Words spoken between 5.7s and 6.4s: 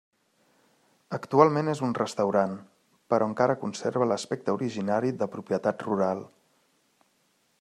rural.